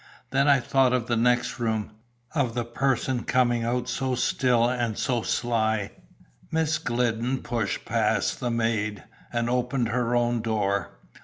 [0.31, 1.91] Then I thought of the next room,
[2.33, 5.91] of the person coming out so still and so sly"
[6.51, 10.89] Miss Glidden pushed past the maid, and opened her own door.